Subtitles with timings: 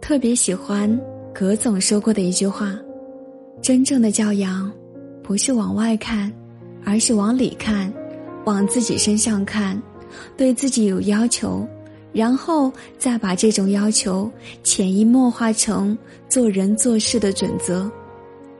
[0.00, 1.00] 特别喜欢
[1.32, 2.76] 葛总说过的一句话
[3.62, 4.70] ：“真正的教养，
[5.22, 6.30] 不是往外看，
[6.84, 7.90] 而是往里看，
[8.44, 9.80] 往自己身上看，
[10.36, 11.66] 对自己有要求，
[12.12, 14.30] 然后再把这种要求
[14.62, 15.96] 潜移默化成
[16.28, 17.90] 做人做事的准则。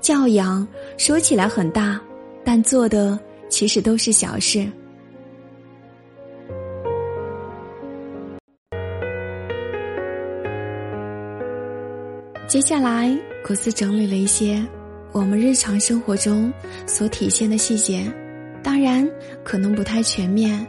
[0.00, 0.66] 教养
[0.96, 2.00] 说起来很大，
[2.44, 3.18] 但做的
[3.50, 4.66] 其实都是小事。”
[12.46, 13.10] 接下来，
[13.42, 14.62] 古斯整理了一些
[15.12, 16.52] 我们日常生活中
[16.86, 18.04] 所体现的细节，
[18.62, 19.08] 当然
[19.42, 20.64] 可能不太全面，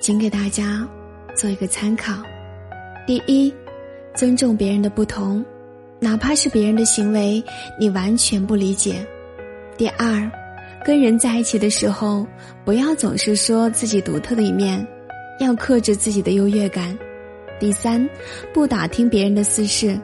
[0.00, 0.86] 仅给大家
[1.36, 2.20] 做一个参考。
[3.06, 3.54] 第一，
[4.14, 5.44] 尊重别人的不同，
[6.00, 7.42] 哪怕是别人的行为
[7.78, 9.06] 你完全不理解。
[9.78, 10.30] 第二，
[10.84, 12.26] 跟人在一起的时候，
[12.64, 14.84] 不要总是说自己独特的一面，
[15.38, 16.98] 要克制自己的优越感。
[17.60, 18.06] 第三，
[18.52, 19.98] 不打听别人的私事。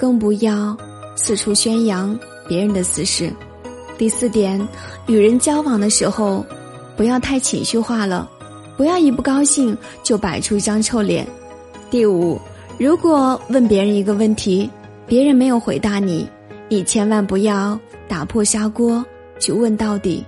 [0.00, 0.74] 更不要
[1.14, 3.30] 四处宣扬别人的私事。
[3.98, 4.58] 第四点，
[5.06, 6.42] 与人交往的时候，
[6.96, 8.26] 不要太情绪化了，
[8.78, 11.26] 不要一不高兴就摆出一张臭脸。
[11.90, 12.40] 第五，
[12.78, 14.70] 如果问别人一个问题，
[15.06, 16.26] 别人没有回答你，
[16.70, 17.78] 你千万不要
[18.08, 19.04] 打破砂锅
[19.38, 20.24] 去问到底。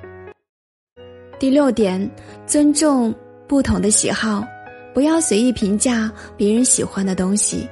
[1.39, 2.11] 第六点，
[2.47, 3.15] 尊重
[3.49, 4.45] 不同的喜好，
[4.93, 7.67] 不要随意评价别人喜欢的东西，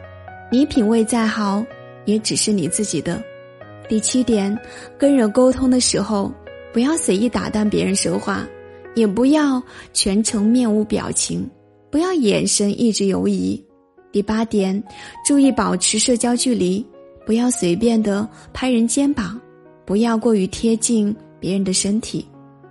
[0.50, 1.62] 你品味再好。
[2.10, 3.22] 也只是你自己的。
[3.88, 4.56] 第七点，
[4.98, 6.32] 跟人沟通的时候，
[6.72, 8.46] 不要随意打断别人说话，
[8.94, 11.48] 也不要全程面无表情，
[11.90, 13.62] 不要眼神一直游移。
[14.12, 14.82] 第八点，
[15.24, 16.84] 注意保持社交距离，
[17.24, 19.40] 不要随便的拍人肩膀，
[19.84, 22.26] 不要过于贴近别人的身体。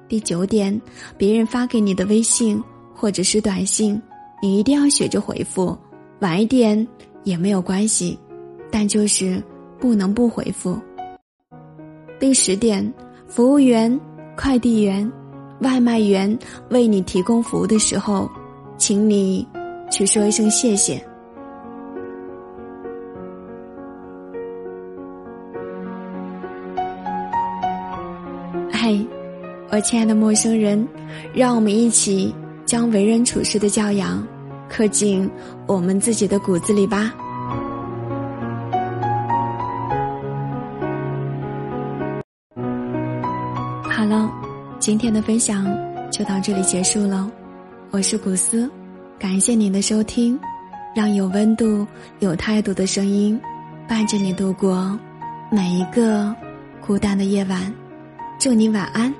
[0.07, 0.79] 第九点，
[1.17, 2.61] 别人发给你的微信
[2.93, 4.01] 或者是短信，
[4.41, 5.77] 你一定要学着回复，
[6.19, 6.87] 晚一点
[7.23, 8.17] 也没有关系。
[8.71, 9.41] 但就是
[9.79, 10.77] 不能不回复。
[12.19, 12.93] 第十点，
[13.27, 13.99] 服务员、
[14.35, 15.09] 快递员、
[15.61, 16.37] 外卖员
[16.69, 18.29] 为你提供服务的时候，
[18.77, 19.47] 请你
[19.89, 21.01] 去说一声谢谢。
[28.71, 29.05] 嘿，
[29.71, 30.87] 我亲爱的陌生人，
[31.33, 32.33] 让我们一起
[32.65, 34.25] 将为人处事的教养
[34.67, 35.29] 刻进
[35.67, 37.13] 我们自己的骨子里吧。
[43.99, 44.31] 好了，
[44.79, 45.65] 今天的分享
[46.09, 47.29] 就到这里结束了。
[47.91, 48.71] 我是古斯，
[49.19, 50.39] 感谢您的收听，
[50.95, 51.85] 让有温度、
[52.19, 53.37] 有态度的声音
[53.89, 54.97] 伴着你度过
[55.51, 56.33] 每一个
[56.79, 57.73] 孤单的夜晚。
[58.39, 59.13] 祝你晚安。